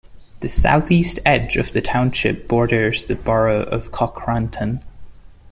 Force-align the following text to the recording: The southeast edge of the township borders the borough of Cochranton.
The 0.39 0.49
southeast 0.49 1.19
edge 1.27 1.57
of 1.57 1.73
the 1.73 1.79
township 1.83 2.47
borders 2.47 3.05
the 3.05 3.13
borough 3.13 3.61
of 3.61 3.91
Cochranton. 3.91 4.81